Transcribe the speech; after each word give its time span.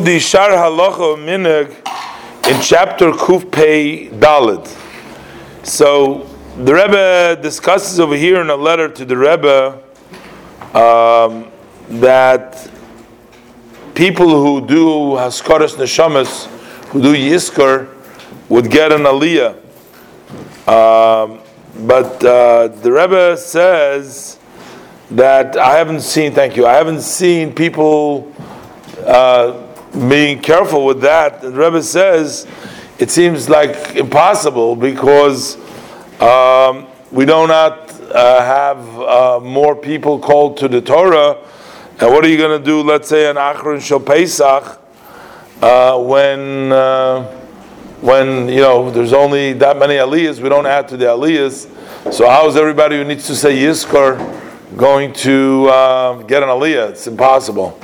the 0.00 0.18
Shar 0.18 0.50
Halacha 0.50 1.16
Minig 1.16 1.68
in 2.48 2.60
chapter 2.60 3.12
Kuf 3.12 3.50
Pei 3.50 4.08
Dalid. 4.08 4.66
So 5.64 6.28
the 6.58 6.74
Rebbe 6.74 7.40
discusses 7.40 8.00
over 8.00 8.16
here 8.16 8.40
in 8.40 8.50
a 8.50 8.56
letter 8.56 8.88
to 8.88 9.04
the 9.04 9.16
Rebbe 9.16 9.82
um, 10.74 11.50
that 12.00 12.70
people 13.94 14.28
who 14.28 14.66
do 14.66 14.86
Hazkaras 15.16 15.76
Neshamos, 15.76 16.46
who 16.88 17.00
do 17.00 17.14
Yizkor, 17.14 17.88
would 18.48 18.70
get 18.70 18.92
an 18.92 19.02
Aliyah. 19.02 19.56
Um, 20.68 21.40
but 21.86 22.24
uh, 22.24 22.68
the 22.68 22.92
Rebbe 22.92 23.36
says 23.36 24.38
that 25.10 25.56
I 25.56 25.76
haven't 25.76 26.00
seen, 26.00 26.32
thank 26.32 26.56
you, 26.56 26.66
I 26.66 26.74
haven't 26.74 27.02
seen 27.02 27.54
people 27.54 28.32
uh, 29.04 29.62
being 29.96 30.40
careful 30.40 30.84
with 30.84 31.00
that. 31.00 31.40
The 31.40 31.50
Rebbe 31.50 31.82
says 31.82 32.46
it 32.98 33.10
seems 33.10 33.48
like 33.48 33.96
impossible 33.96 34.76
because 34.76 35.56
um, 36.20 36.86
we 37.10 37.24
do 37.24 37.46
not 37.46 37.90
uh, 38.10 38.42
have 38.44 39.00
uh, 39.00 39.40
more 39.40 39.74
people 39.74 40.18
called 40.18 40.58
to 40.58 40.68
the 40.68 40.80
Torah. 40.80 41.38
And 41.98 42.12
what 42.12 42.24
are 42.24 42.28
you 42.28 42.36
going 42.36 42.58
to 42.58 42.64
do, 42.64 42.82
let's 42.82 43.08
say, 43.08 43.30
an 43.30 43.36
Acharon 43.36 43.80
Shel 43.80 44.00
Pesach, 44.00 44.80
uh, 45.62 45.98
when, 46.02 46.70
uh, 46.70 47.24
when, 48.02 48.48
you 48.48 48.60
know, 48.60 48.90
there's 48.90 49.14
only 49.14 49.54
that 49.54 49.78
many 49.78 49.94
aliyahs, 49.94 50.40
we 50.40 50.50
don't 50.50 50.66
add 50.66 50.88
to 50.88 50.98
the 50.98 51.06
aliyahs. 51.06 52.12
So 52.12 52.28
how 52.28 52.46
is 52.48 52.56
everybody 52.56 52.96
who 52.96 53.04
needs 53.04 53.26
to 53.28 53.34
say 53.34 53.56
Yizkor 53.56 54.76
going 54.76 55.14
to 55.14 55.68
uh, 55.68 56.22
get 56.22 56.42
an 56.42 56.50
aliyah? 56.50 56.90
It's 56.90 57.06
impossible. 57.06 57.78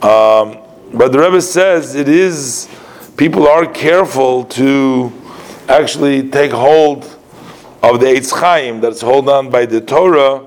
Um, 0.00 0.58
but 0.92 1.12
the 1.12 1.18
Rebbe 1.18 1.40
says 1.40 1.94
it 1.94 2.08
is, 2.08 2.68
people 3.16 3.46
are 3.46 3.66
careful 3.66 4.44
to 4.44 5.12
actually 5.68 6.28
take 6.30 6.50
hold 6.50 7.04
of 7.82 8.00
the 8.00 8.06
Eitz 8.06 8.32
Chaim 8.32 8.80
that's 8.80 9.00
held 9.00 9.28
on 9.28 9.50
by 9.50 9.66
the 9.66 9.80
Torah. 9.80 10.46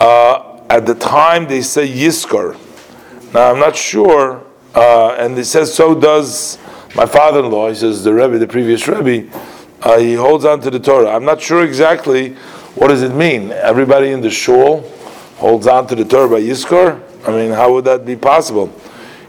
Uh, 0.00 0.60
at 0.68 0.86
the 0.86 0.94
time 0.94 1.46
they 1.46 1.62
say 1.62 1.88
Yizkor. 1.88 2.56
Now 3.32 3.52
I'm 3.52 3.58
not 3.58 3.76
sure, 3.76 4.44
uh, 4.74 5.16
and 5.18 5.36
he 5.36 5.44
says 5.44 5.72
so 5.72 5.94
does 5.98 6.58
my 6.94 7.06
father-in-law. 7.06 7.68
He 7.70 7.74
says 7.74 8.04
the 8.04 8.14
Rebbe, 8.14 8.38
the 8.38 8.46
previous 8.46 8.86
Rebbe, 8.88 9.30
uh, 9.82 9.98
he 9.98 10.14
holds 10.14 10.44
on 10.44 10.60
to 10.60 10.70
the 10.70 10.80
Torah. 10.80 11.14
I'm 11.14 11.24
not 11.24 11.40
sure 11.40 11.64
exactly 11.64 12.34
what 12.74 12.88
does 12.88 13.02
it 13.02 13.14
mean. 13.14 13.52
Everybody 13.52 14.10
in 14.10 14.20
the 14.20 14.30
shul 14.30 14.82
holds 15.36 15.66
on 15.66 15.86
to 15.88 15.94
the 15.94 16.04
Torah 16.04 16.28
by 16.28 16.40
Yizkor. 16.40 17.02
I 17.26 17.30
mean, 17.30 17.50
how 17.50 17.72
would 17.72 17.84
that 17.84 18.04
be 18.06 18.16
possible? 18.16 18.72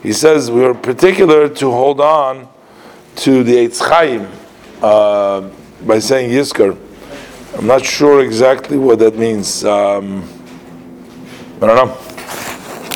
He 0.08 0.14
says 0.14 0.50
we 0.50 0.64
are 0.64 0.74
particular 0.74 1.50
to 1.50 1.70
hold 1.70 2.00
on 2.00 2.48
to 3.18 3.44
the 3.44 3.68
Eitz 3.68 3.86
Chaim 3.86 4.26
uh, 4.82 5.50
by 5.86 6.00
saying 6.00 6.32
Yizkor. 6.32 6.78
I'm 7.58 7.68
not 7.68 7.84
sure 7.84 8.24
exactly 8.24 8.78
what 8.78 9.00
that 9.00 9.18
means. 9.18 9.66
Um, 9.66 10.24
I 11.62 11.68
don't 11.68 11.76
know. 11.76 12.17